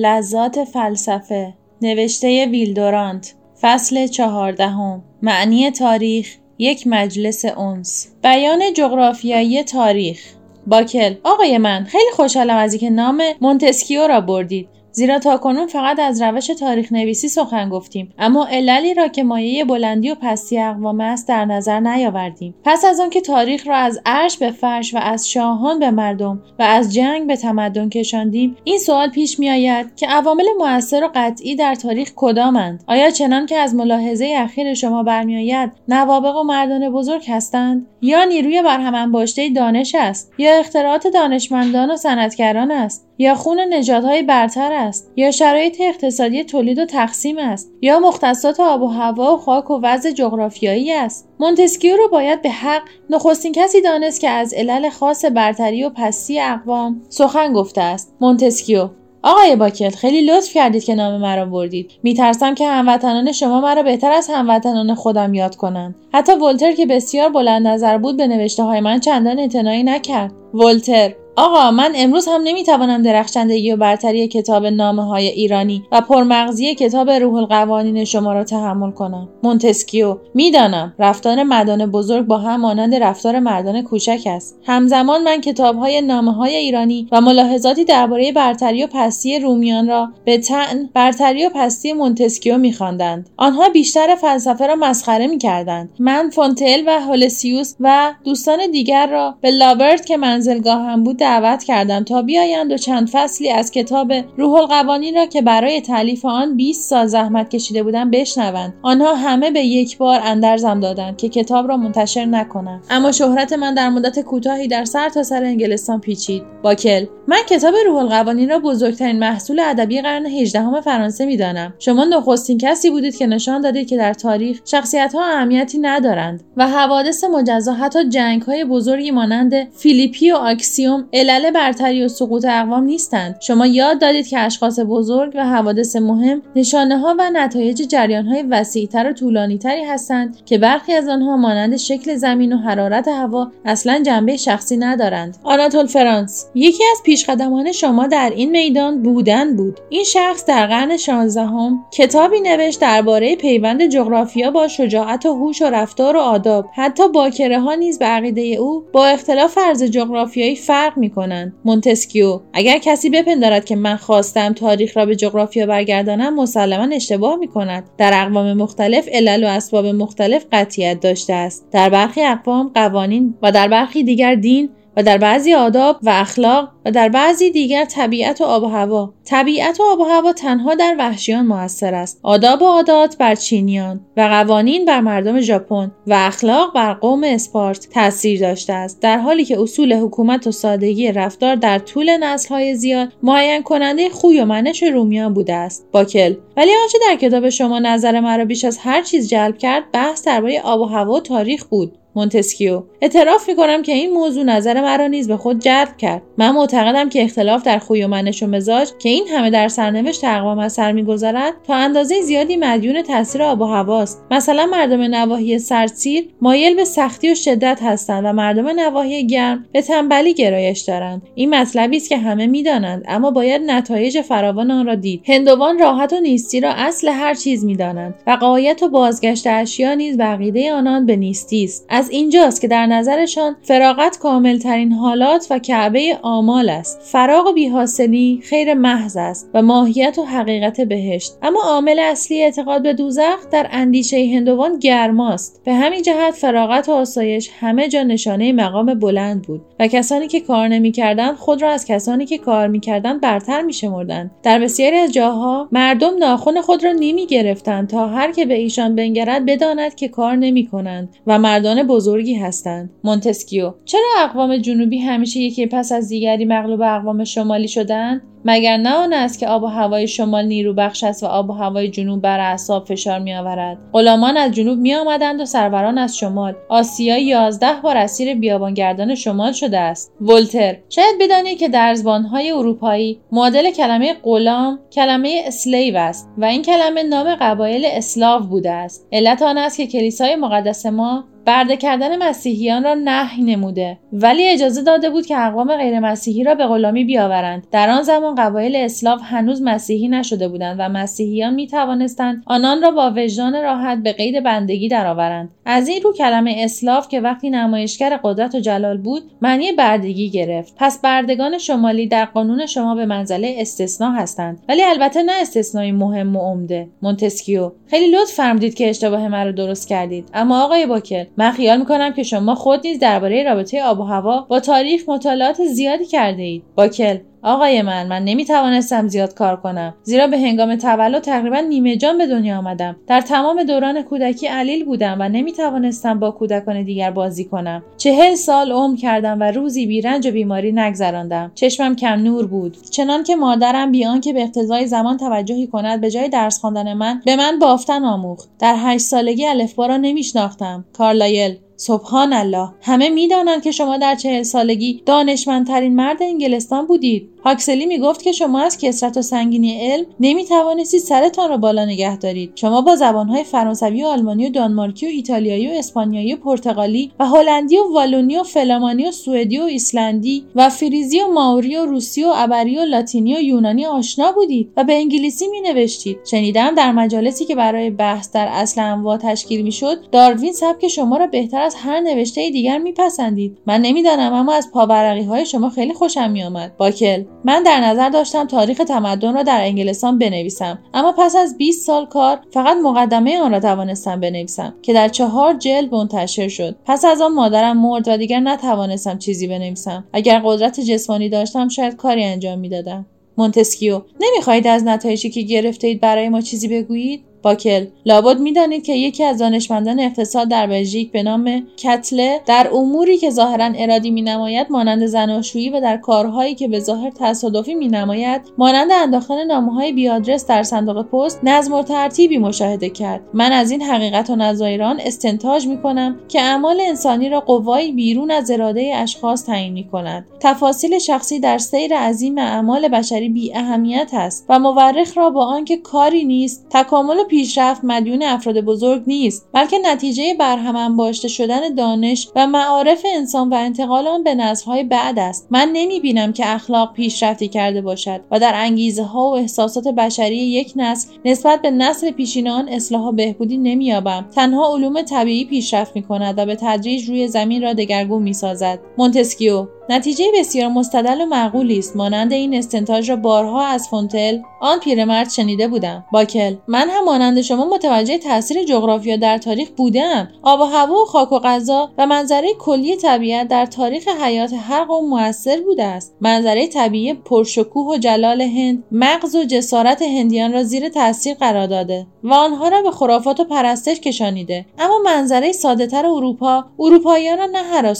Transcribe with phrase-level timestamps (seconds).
[0.00, 10.20] لذات فلسفه نوشته ویل دورانت فصل چهاردهم معنی تاریخ یک مجلس انس بیان جغرافیایی تاریخ.
[10.66, 14.68] باکل آقای من خیلی خوشحالم از اینکه نام مونتسکیو را بردید.
[14.92, 18.14] زیرا تاکنون فقط از روش تاریخ نویسی سخن گفتیم.
[18.18, 22.54] اما عللی را که مایه بلندی و پستی اقوام است در نظر نیاوردیم.
[22.64, 26.62] پس از آنکه تاریخ را از عرش به فرش و از شاهان به مردم و
[26.62, 31.74] از جنگ به تمدن کشاندیم این سوال پیش میآید که عوامل موثر و قطعی در
[31.74, 37.86] تاریخ کدامند؟ آیا چنان که از ملاحظه اخیر شما برمیآید نوابغ و مردان بزرگ هستند؟
[38.02, 44.22] یا نیروی برهم انباشته دانش است؟ یا اختراعات دانشمندان و صنعتگران است؟ یا خون نژادهای
[44.22, 49.36] برتر است یا شرایط اقتصادی تولید و تقسیم است یا مختصات آب و هوا و
[49.36, 51.28] خاک و وضع جغرافیایی است.
[51.40, 56.40] مونتسکیو رو باید به حق نخستین کسی دانست که از علل خاص برتری و پستی
[56.40, 58.14] اقوام سخن گفته است.
[58.20, 58.88] مونتسکیو.
[59.22, 61.90] آقای باکل خیلی لطف کردید که نام مرا بردید.
[62.02, 65.94] میترسم که هموطنان شما مرا بهتر از هموطنان خودم یاد کنند.
[66.12, 70.32] حتی ولتر که بسیار بلند نظر بود به نوشته های من چندان اعتنایی نکرد.
[70.54, 71.12] ولتر.
[71.36, 77.10] آقا من امروز هم نمی‌توانم درخشندگی و برتری کتاب نامه های ایرانی و پرمغزی کتاب
[77.10, 79.28] روح القوانین شما را تحمل کنم.
[79.42, 84.58] مونتسکیو می‌دانم رفتار مردان بزرگ با هم مانند رفتار مردان کوچک است.
[84.66, 90.08] همزمان من کتاب های نامه های ایرانی و ملاحظاتی درباره برتری و پستی رومیان را
[90.24, 93.30] به تن برتری و پستی مونتسکیو میخواندند.
[93.36, 95.90] آنها بیشتر فلسفه را مسخره می‌کردند.
[95.98, 102.04] من فونتل و هلوسیوس و دوستان دیگر را به لابرد که منزلگاهم بود دعوت کردم
[102.04, 106.90] تا بیایند و چند فصلی از کتاب روح القوانین را که برای تألیف آن 20
[106.90, 108.74] سال زحمت کشیده بودم بشنوند.
[108.82, 112.82] آنها همه به یک بار اندرزم دادند که کتاب را منتشر نکنم.
[112.90, 116.42] اما شهرت من در مدت کوتاهی در سر تا سر انگلستان پیچید.
[116.62, 121.74] باکل من کتاب روح القوانین را بزرگترین محصول ادبی قرن 18 فرانسه می‌دانم.
[121.78, 126.68] شما نخستین کسی بودید که نشان دادید که در تاریخ شخصیت ها اهمیتی ندارند و
[126.68, 132.84] حوادث مجزا حتی جنگ های بزرگی مانند فیلیپی و آکسیوم علل برتری و سقوط اقوام
[132.84, 133.36] نیستند.
[133.40, 138.42] شما یاد دادید که اشخاص بزرگ و حوادث مهم نشانه ها و نتایج جریان های
[138.42, 144.02] وسیعتر و طولانیتری هستند که برخی از آنها مانند شکل زمین و حرارت هوا اصلا
[144.06, 145.36] جنبه شخصی ندارند.
[145.44, 149.80] آناتول فرانس یکی از پیشقدمان شما در این میدان بودن بود.
[149.88, 155.64] این شخص در قرن شانزدهم کتابی نوشت درباره پیوند جغرافیا با شجاعت و هوش و
[155.64, 156.66] رفتار و آداب.
[156.74, 162.40] حتی باکره ها نیز به عقیده او با اختلاف فرض جغرافیایی فرق می کنند مونتسکیو
[162.52, 167.84] اگر کسی بپندارد که من خواستم تاریخ را به جغرافیا برگردانم مسلما اشتباه می کند
[167.98, 171.66] در اقوام مختلف علل و اسباب مختلف قطیت داشته است.
[171.72, 176.68] در برخی اقوام قوانین و در برخی دیگر دین و در بعضی آداب و اخلاق
[176.84, 179.12] و در بعضی دیگر طبیعت و آب و هوا.
[179.24, 182.20] طبیعت و آب و هوا تنها در وحشیان موثر است.
[182.22, 187.88] آداب و عادات بر چینیان و قوانین بر مردم ژاپن و اخلاق بر قوم اسپارت
[187.94, 189.00] تاثیر داشته است.
[189.00, 194.40] در حالی که اصول حکومت و سادگی رفتار در طول نسلهای زیاد معین کننده خوی
[194.40, 195.86] و منش رومیان بوده است.
[195.92, 200.24] باکل ولی آنچه در کتاب شما نظر مرا بیش از هر چیز جلب کرد بحث
[200.24, 201.96] درباره آب و هوا و تاریخ بود.
[202.16, 202.82] مونتسکیو.
[203.00, 206.22] اعتراف می‌کنم که این موضوع نظر مرا نیز به خود جلب کرد.
[206.38, 210.24] من معتقدم که اختلاف در خوی و منش و مزاج که این همه در سرنوشت
[210.24, 214.22] اقوام اثر می‌گذارد تا اندازه زیادی مدیون تاثیر آب و هواست.
[214.30, 219.82] مثلا مردم نواحی سردسیر مایل به سختی و شدت هستند و مردم نواحی گرم به
[219.82, 221.22] تنبلی گرایش دارند.
[221.34, 225.22] این مطلبی است که همه می‌دانند اما باید نتایج فراوان آن را دید.
[225.26, 230.18] هندوان راحت و نیستی را اصل هر چیز می‌دانند و قایت و بازگشت اشیا نیز
[230.18, 231.86] بقیده آنان به نیستی است.
[231.88, 234.18] از اینجاست که در نظرشان فراغت
[234.62, 236.18] ترین حالات و کعبه
[236.60, 237.00] آمال است.
[237.02, 241.32] فراغ و بیحاصلی خیر محض است و ماهیت و حقیقت بهشت.
[241.42, 245.62] اما عامل اصلی اعتقاد به دوزخ در اندیشه هندوان گرماست.
[245.64, 250.40] به همین جهت فراغت و آسایش همه جا نشانه مقام بلند بود و کسانی که
[250.40, 254.30] کار نمی‌کردند خود را از کسانی که کار می‌کردند برتر میشمردند.
[254.42, 258.94] در بسیاری از جاها مردم ناخن خود را نمی گرفتند تا هر که به ایشان
[258.96, 262.90] بنگرد بداند که کار نمی کنند و مردان بزرگی هستند.
[263.04, 268.94] مونتسکیو چرا اقوام جنوبی همیشه یکی پس از دیگری مغلوب اقوام شمالی شدند؟ مگر نه
[268.94, 272.22] آن است که آب و هوای شمال نیرو بخش است و آب و هوای جنوب
[272.22, 276.54] بر اعصاب فشار می آورد غلامان از جنوب می آمدند و سروران از شمال.
[276.68, 280.12] آسیا یازده بار اسیر بیابانگردان شمال شده است.
[280.20, 286.62] ولتر شاید بدانید که در زبانهای اروپایی معادل کلمه غلام کلمه اسلیو است و این
[286.62, 289.08] کلمه نام قبایل اسلاو بوده است.
[289.12, 294.82] علت آن است که کلیسای مقدس ما برده کردن مسیحیان را نهی نموده ولی اجازه
[294.82, 297.66] داده بود که اقوام غیر مسیحی را به غلامی بیاورند.
[297.70, 302.82] در آن زمان همان قبایل اسلاو هنوز مسیحی نشده بودند و مسیحیان می توانستند آنان
[302.82, 305.50] را با وجدان راحت به قید بندگی درآورند.
[305.64, 310.74] از این رو کلمه اسلاو که وقتی نمایشگر قدرت و جلال بود معنی بردگی گرفت.
[310.76, 314.62] پس بردگان شمالی در قانون شما به منزله استثنا هستند.
[314.68, 316.88] ولی البته نه استثنایی مهم و عمده.
[317.02, 320.28] مونتسکیو خیلی لطف فرمودید که اشتباه مرا درست کردید.
[320.34, 324.46] اما آقای باکل من خیال می‌کنم که شما خود نیز درباره رابطه آب و هوا
[324.48, 326.62] با تاریخ مطالعات زیادی کرده اید.
[326.76, 329.94] باکل آقای من من نمی توانستم زیاد کار کنم.
[330.02, 332.96] زیرا به هنگام تولد تقریبا نیمه جان به دنیا آمدم.
[333.06, 337.82] در تمام دوران کودکی علیل بودم و نمی توانستم با کودکان دیگر بازی کنم.
[337.96, 341.52] چهل سال عمر کردم و روزی بی رنج و بیماری نگذراندم.
[341.54, 342.76] چشمم کم نور بود.
[342.90, 347.22] چنان که مادرم بی آنکه به اقتضای زمان توجهی کند به جای درس خواندن من
[347.24, 348.48] به من بافتن آموخت.
[348.58, 350.84] در هشت سالگی الفبا را نمیشناختم.
[350.92, 357.28] کارلایل سبحان الله همه می‌دانند که شما در چهل سالگی دانشمندترین مرد انگلستان بودید.
[357.44, 362.16] هاکسلی می‌گفت که شما از کسرت و سنگینی علم نمی توانستید سرتان را بالا نگه
[362.16, 362.52] دارید.
[362.54, 367.26] شما با زبانهای فرانسوی و آلمانی و دانمارکی و ایتالیایی و اسپانیایی و پرتغالی و
[367.26, 372.24] هلندی و والونی و فلامانی و سوئدی و ایسلندی و فریزی و ماوری و روسی
[372.24, 376.92] و ابری و لاتینی و یونانی آشنا بودید و به انگلیسی می نوشتید شنیدم در
[376.92, 381.76] مجالسی که برای بحث در اصل انواع تشکیل می‌شد داروین سبک شما را بهتر از
[381.78, 383.58] هر نوشته دیگر میپسندید.
[383.66, 386.76] من نمی‌دانم اما از پاورقی های شما خیلی خوشم میآمد.
[386.76, 391.86] باکل من در نظر داشتم تاریخ تمدن را در انگلستان بنویسم اما پس از 20
[391.86, 396.76] سال کار فقط مقدمه آن را توانستم بنویسم که در چهار جلد منتشر شد.
[396.86, 400.04] پس از آن مادرم مرد و دیگر نتوانستم چیزی بنویسم.
[400.12, 403.06] اگر قدرت جسمانی داشتم شاید کاری انجام می‌دادم.
[403.38, 408.92] مونتسکیو نمی‌خواهید از نتایجی که گرفته اید برای ما چیزی بگویید؟ باکل لابد می‌دانید که
[408.92, 414.66] یکی از دانشمندان اقتصاد در بلژیک به نام کتله در اموری که ظاهرا ارادی مینماید
[414.70, 420.62] مانند زناشویی و در کارهایی که به ظاهر تصادفی مینماید مانند انداختن نامههای بیادرس در
[420.62, 423.20] صندوق پست نظم و ترتیبی مشاهده کرد.
[423.34, 428.30] من از این حقیقت و نظایر آن استنتاج می‌کنم که اعمال انسانی را قوایی بیرون
[428.30, 430.26] از اراده اشخاص تعیین می‌کند.
[430.40, 435.76] تفاصیل شخصی در سیر عظیم اعمال بشری بی اهمیت است و مورخ را با آنکه
[435.76, 442.46] کاری نیست تکامل پیشرفت مدیون افراد بزرگ نیست بلکه نتیجه برهم انباشته شدن دانش و
[442.46, 445.48] معارف انسان و انتقال آن به نسلهای بعد است.
[445.50, 450.36] من نمی بینم که اخلاق پیشرفتی کرده باشد و در انگیزه ها و احساسات بشری
[450.36, 454.26] یک نسل نسبت به نسل پیشین آن اصلاح و بهبودی نمییابم.
[454.34, 458.80] تنها علوم طبیعی پیشرفت می کند و به تدریج روی زمین را دگرگون می سازد
[458.98, 461.96] مونتسکیو نتیجه بسیار مستدل و معقولی است.
[461.96, 466.04] مانند این استنتاج را بارها از فونتنل آن پیرمرد شنیده بودم.
[466.12, 471.04] باکل من هم مانند شما متوجه تاثیر جغرافیا در تاریخ بودم آب و هوا و
[471.04, 476.16] خاک و غذا و منظره کلی طبیعت در تاریخ حیات هر قوم موثر بوده است.
[476.20, 482.06] منظره طبیعی پرشکوه و جلال هند مغز و جسارت هندیان را زیر تاثیر قرار داده
[482.24, 484.66] و آنها را به خرافات و پرستش کشانیده.
[484.78, 487.94] اما منظره سادهتر اروپا اروپاییان را نه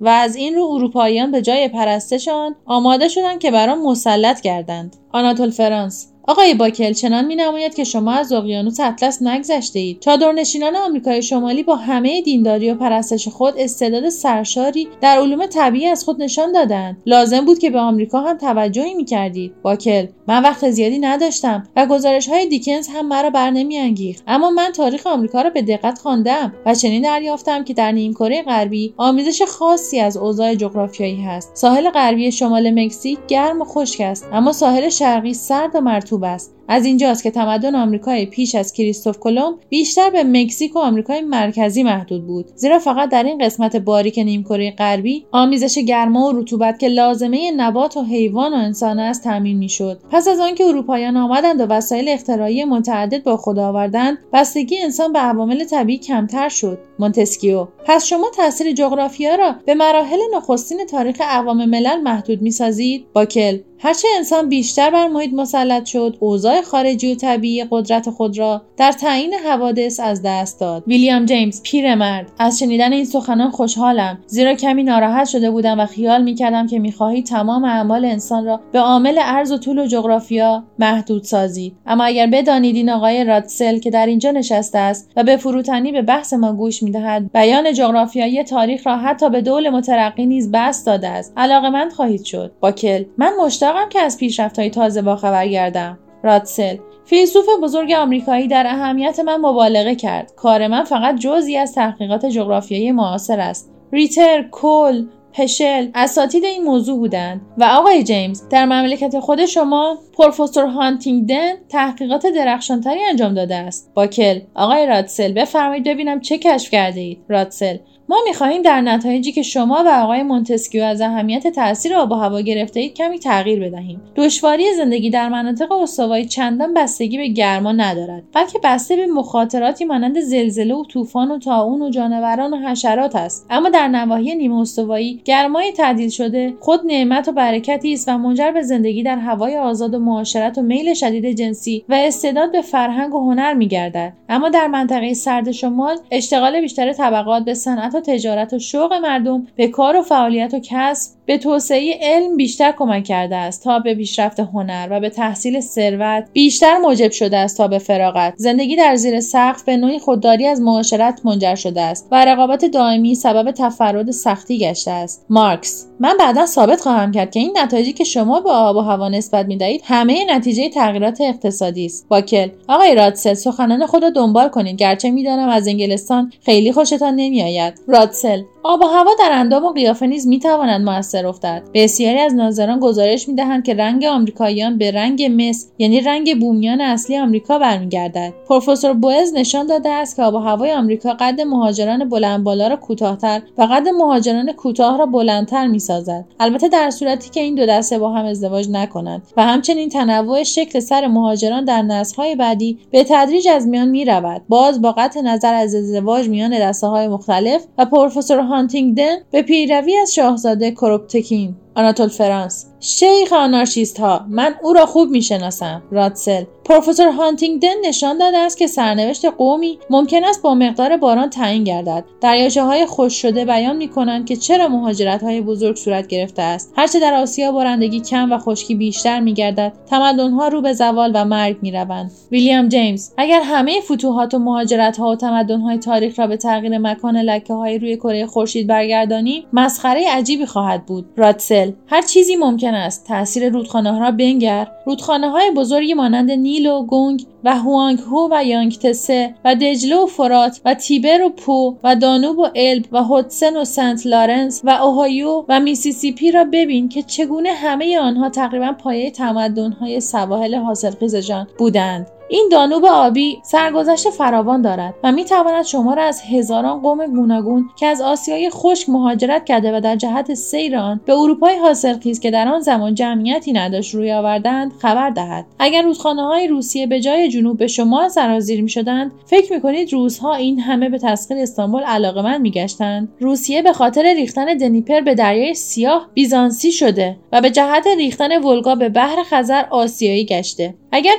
[0.00, 4.40] و از این رو اروپاییان به جای پرستش آن آماده شدند که بر آن مسلط
[4.40, 4.96] گردند.
[5.12, 10.76] آناتول فرانس آقای باکل چنان می نماید که شما از اقیانوس اطلس نگذشته اید چادرنشینان
[10.76, 16.22] آمریکای شمالی با همه دینداری و پرستش خود استعداد سرشاری در علوم طبیعی از خود
[16.22, 16.96] نشان دادند.
[17.06, 21.86] لازم بود که به آمریکا هم توجهی می کردید باکل من وقت زیادی نداشتم و
[21.86, 26.52] گزارش های دیکنز هم مرا بر انگیخت اما من تاریخ آمریکا را به دقت خواندم
[26.66, 31.50] و چنین دریافتم که در نیمکره غربی آمیزش خاصی از اوضاع جغرافیایی هست.
[31.56, 36.59] ساحل غربی شمال مکزیک گرم و خشک است اما ساحل شرقی سرد و مرطوب است
[36.72, 41.82] از اینجاست که تمدن آمریکای پیش از کریستوف کلمب بیشتر به مکزیک و آمریکای مرکزی
[41.82, 42.46] محدود بود.
[42.54, 47.96] زیرا فقط در این قسمت باریک نیمکره غربی آمیزش گرما و رطوبت که لازمه نبات
[47.96, 50.00] و حیوان و انسان است تامین می‌شد.
[50.10, 55.18] پس از آنکه اروپاییان آمدند و وسایل اختراعی متعدد با خود آوردند بستگی انسان به
[55.18, 56.78] عوامل طبیعی کمتر شد.
[56.98, 63.58] مونتسکیو پس شما تاثیر جغرافیا را به مراحل نخستین تاریخ اقوام ملل محدود می‌سازید؟ باکل
[63.78, 68.92] هرچه انسان بیشتر بر محیط مسلط شد اوضاع خارجی و طبیعی قدرت خود را در
[68.92, 70.84] تعیین حوادث از دست داد.
[70.86, 72.32] ویلیام جیمز پیرمرد.
[72.38, 77.26] از شنیدن این سخنان خوشحالم زیرا کمی ناراحت شده بودم و خیال می‌کردم که می‌خواهید
[77.26, 82.26] تمام اعمال انسان را به عامل ارز و طول و جغرافیا محدود سازید اما اگر
[82.26, 86.52] بدانید این آقای رادسل که در اینجا نشسته است و به فروتنی به بحث ما
[86.52, 91.32] گوش می‌دهد بیان جغرافیایی تاریخ را حتی به دول مترقی نیز بست داده است.
[91.36, 92.52] علاقمند خواهید شد.
[92.60, 94.18] باکل من مشتاق مشتاقم که از
[94.58, 95.98] های تازه باخبر گردم.
[96.22, 96.76] راتزل.
[97.04, 100.32] فیلسوف بزرگ آمریکایی در اهمیت من مبالغه کرد.
[100.36, 103.70] کار من فقط جزئی از تحقیقات جغرافیایی معاصر است.
[103.92, 107.40] ریتر کول پشل اساتید این موضوع بودند.
[107.58, 113.90] و آقای جیمز در مملکت خود شما پروفسور هانتینگتن تحقیقات درخشانتری انجام داده است.
[113.94, 117.24] باکل آقای راتزل بفرمایید ببینم چه کشف کرده اید.
[117.28, 117.76] راتزل
[118.10, 122.40] ما می‌خواهیم در نتایجی که شما و آقای مونتسکیو از اهمیت تاثیر آب و هوا
[122.40, 124.00] گرفته اید کمی تغییر بدهیم.
[124.16, 130.20] دشواری زندگی در مناطق استوایی چندان بستگی به گرما ندارد بلکه بسته به مخاطراتی مانند
[130.20, 133.46] زلزله و طوفان و طاعون و جانوران و حشرات است.
[133.50, 138.50] اما در نواحی نیمه استوایی گرمای تعدیل شده خود نعمت و برکتی است و منجر
[138.50, 143.14] به زندگی در هوای آزاد و معاشرت و میل شدید جنسی و استعداد به فرهنگ
[143.14, 144.12] و هنر میگردد.
[144.28, 149.68] اما در منطقه سرد شمال اشتغال بیشتر طبقات به صنعت تجارت و شوق مردم به
[149.68, 154.40] کار و فعالیت و کسب به توسعه علم بیشتر کمک کرده است تا به پیشرفت
[154.40, 158.34] هنر و به تحصیل ثروت بیشتر موجب شده است تا به فراغت.
[158.36, 163.14] زندگی در زیر سقف به نوعی خودداری از معاشرت منجر شده است و رقابت دائمی
[163.14, 165.26] سبب تفرد سختی گشته است.
[165.30, 169.08] مارکس من بعدا ثابت خواهم کرد که این نتایجی که شما به آب و هوا
[169.08, 172.08] نسبت می‌دهید همه نتیجه تغییرات اقتصادی است.
[172.08, 177.74] باکل آقای رادسل سخنان خود را دنبال کنید گرچه می‌دانم از انگلستان خیلی خوشتان نمیآید.
[177.90, 178.42] رادسل.
[178.62, 181.62] آب و هوا در اندام و قیافه نیز می‌تواند موثر افتد.
[181.74, 187.18] بسیاری از ناظران گزارش می‌دهند که رنگ آمریکاییان به رنگ مس یعنی رنگ بومیان اصلی
[187.18, 188.32] آمریکا برمیگردد.
[188.48, 192.76] پروفسور بوئز نشان داده است که آب و هوای آمریکا قد مهاجران بلند بالا را
[192.76, 196.24] کوتاهتر و قد مهاجران کوتاه را بلندتر می‌سازد.
[196.40, 200.80] البته در صورتی که این دو دسته با هم ازدواج نکنند و همچنین تنوع شکل
[200.80, 204.42] سر مهاجران در نسلهای بعدی به تدریج از میان می‌رود.
[204.48, 210.14] باز با قطع نظر از ازدواج میان دسته های مختلف پروفسور هانتینگدن به پیروی از
[210.14, 212.66] شاهزاده کروپتکین آناتول فرانس.
[212.80, 215.82] شیخ آنارشیست ها من او را خوب می‌شناسم.
[215.90, 221.64] رادسل پروفسور هانتینگدن نشان داده است که سرنوشت قومی ممکن است با مقدار باران تعیین
[221.64, 222.04] گردد.
[222.20, 226.72] دریاچه های خوش شده بیان می کنند که چرا مهاجرت های بزرگ صورت گرفته است.
[226.76, 231.12] هرچه در آسیا بارندگی کم و خشکی بیشتر می گردد تمدن ها رو به زوال
[231.14, 233.10] و مرگ می روند ویلیام جیمز.
[233.16, 237.54] اگر همه فتوحات و مهاجرت ها و تمدن های تاریخ را به تغییر مکان لکه
[237.54, 241.06] های روی کره خورشید برگردانیم مسخره عجیبی خواهد بود.
[241.16, 243.06] رادسل هر چیزی ممکن است.
[243.06, 244.68] تاثیر رودخانه ها را بنگر.
[244.86, 250.06] رودخانه های بزرگی مانند نیل و گنگ و هوانگ هو و یانگتسه و دجله و
[250.06, 254.70] فرات و تیبر و پو و دانوب و الب و هودسن و سنت لارنس و
[254.70, 262.06] اوهایو و میسیسیپی را ببین که چگونه همه آنها تقریبا پایه تمدن‌های سواحل حاصلخیزشان بودند.
[262.32, 267.70] این دانوب آبی سرگذشت فراوان دارد و می تواند شما را از هزاران قوم گوناگون
[267.76, 272.30] که از آسیای خشک مهاجرت کرده و در جهت سیر آن به اروپای حاصلخیز که
[272.30, 275.46] در آن زمان جمعیتی نداشت روی آوردند خبر دهد.
[275.58, 279.92] اگر رودخانه های روسیه به جای جنوب به شمال سرازیر می شدند فکر می کنید
[279.92, 285.14] روس‌ها این همه به تسخیر استانبول علاقمند می گشتند روسیه به خاطر ریختن دنیپر به
[285.14, 290.74] دریای سیاه بیزانسی شده و به جهت ریختن ولگا به بحر خزر آسیایی گشته.
[290.92, 291.14] اگر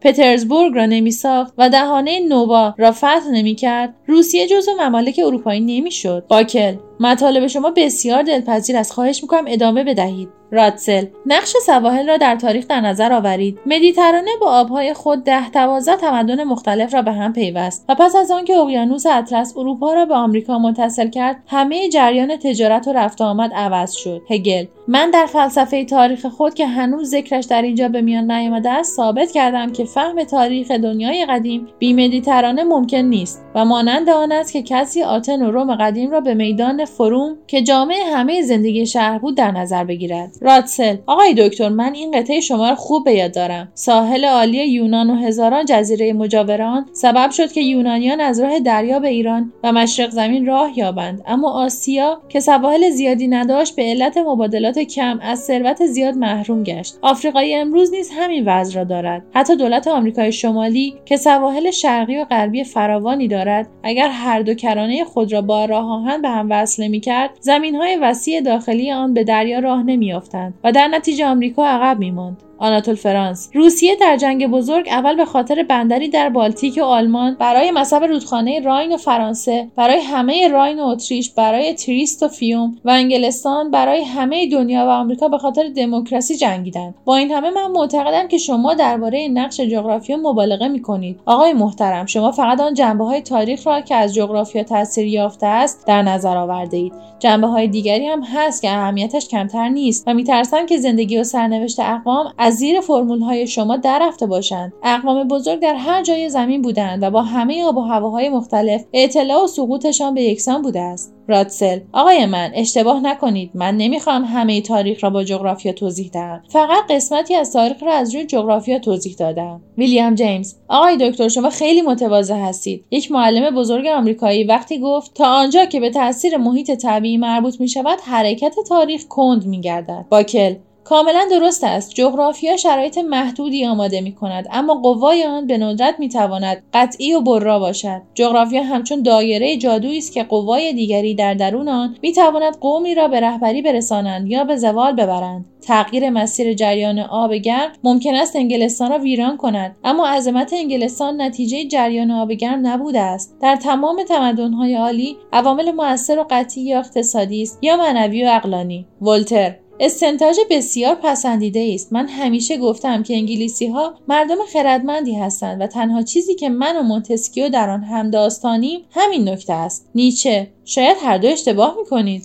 [0.00, 6.24] پتر پترزبورگ را نمیساخت و دهانه نووا را فتح نمی‌کرد روسیه جزو ممالک اروپایی نمی‌شد.
[6.28, 8.92] باکل مطالب شما بسیار دلپذیر است.
[8.92, 10.28] خواهش می‌کنم ادامه بدهید.
[10.50, 13.58] رادسل نقش سواحل را در تاریخ در نظر آورید.
[13.66, 18.30] مدیترانه با آبهای خود ده دوازده تمدن مختلف را به هم پیوست و پس از
[18.30, 23.52] آنکه اقیانوس اطلس اروپا را به آمریکا متصل کرد همه جریان تجارت و رفت آمد
[23.54, 24.22] عوض شد.
[24.30, 28.96] هگل من در فلسفه تاریخ خود که هنوز ذکرش در اینجا به میان نیامده است
[28.96, 34.52] ثابت کردم که فهم تاریخ دنیای قدیم بی مدیترانه ممکن نیست و مانند آن است
[34.52, 39.18] که کسی آتن و روم قدیم را به میدان فروم که جامعه همه زندگی شهر
[39.18, 40.36] بود در نظر بگیرد.
[40.40, 43.68] رادسل آقای دکتر من این قطعه شما را خوب به یاد دارم.
[43.74, 49.08] ساحل عالی یونان و هزاران جزیره مجاوران سبب شد که یونانیان از راه دریا به
[49.08, 51.22] ایران و مشرق زمین راه یابند.
[51.26, 56.98] اما آسیا که سواحل زیادی نداشت به علت مبادلات کم از ثروت زیاد محروم گشت.
[57.02, 59.22] آفریقای امروز نیز همین وضع را دارد.
[59.34, 65.04] حتی دولت آمریکای شمالی که سواحل شرقی و غربی فراوانی دارد اگر هر دو کرانه
[65.04, 69.58] خود را با راه آهن به هم وصل نمی‌کرد زمینهای وسیع داخلی آن به دریا
[69.58, 72.42] راه نمیافتند و در نتیجه آمریکا عقب میماند.
[72.58, 77.70] آناتول فرانس روسیه در جنگ بزرگ اول به خاطر بندری در بالتیک و آلمان برای
[77.70, 82.90] مصب رودخانه راین و فرانسه برای همه راین و اتریش برای تریست و فیوم و
[82.90, 86.94] انگلستان برای همه دنیا و آمریکا به خاطر دموکراسی جنگیدند.
[87.04, 91.20] با این همه من معتقدم که شما درباره نقش جغرافیا مبالغه می‌کنید.
[91.26, 95.86] آقای محترم شما فقط آن جنبه های تاریخ را که از جغرافیا تاثیر یافته است
[95.86, 100.66] در نظر آورده اید جنبه های دیگری هم هست که اهمیتش کمتر نیست و میترسم
[100.66, 104.72] که زندگی و سرنوشت اقوام از زیر فرمول های شما در رفته باشند.
[104.82, 109.44] اقوام بزرگ در هر جای زمین بودند و با همه آب و هواهای مختلف اطلاع
[109.44, 111.12] و سقوطشان به یکسان بوده است.
[111.28, 113.50] رادسل آقای من اشتباه نکنید.
[113.54, 116.42] من نمی‌خوام همه تاریخ را با جغرافیا توضیح دهم.
[116.48, 119.60] فقط قسمتی از تاریخ را از روی جغرافیا توضیح دادم.
[119.78, 122.84] ویلیام جیمز آقای دکتر شما خیلی متواضع هستید.
[122.90, 127.68] یک معلم بزرگ آمریکایی وقتی گفت تا آنجا که به تاثیر محیط طبیعی مربوط می
[127.68, 130.54] شود حرکت تاریخ کند می گردد باکل
[130.88, 131.94] کاملا درست است.
[131.94, 137.20] جغرافیا شرایط محدودی آماده می کند اما قوای آن به ندرت می تواند قطعی و
[137.20, 138.02] برا باشد.
[138.14, 143.08] جغرافیا همچون دایره جادویی است که قوای دیگری در درون آن می تواند قومی را
[143.08, 145.44] به رهبری برسانند یا به زوال ببرند.
[145.60, 151.64] تغییر مسیر جریان آب گرم ممکن است انگلستان را ویران کند اما عظمت انگلستان نتیجه
[151.64, 153.36] جریان آب گرم نبوده است.
[153.40, 158.86] در تمام تمدنهای عالی عوامل موثر و قطعی یا اقتصادی است یا معنوی و اقلانی
[159.00, 161.92] ولتر استنتاج بسیار پسندیده است.
[161.92, 166.82] من همیشه گفتم که انگلیسی ها مردم خردمندی هستند و تنها چیزی که من و
[166.82, 169.90] مونتسکیو در آن همداستانیم همین نکته است.
[169.94, 172.22] نیچه شاید هر دو اشتباه می‌کنید.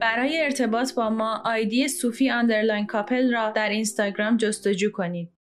[0.00, 5.33] برای ارتباط با ما آیدی صوفی underline couple را در اینستاگرام جستجو کنید.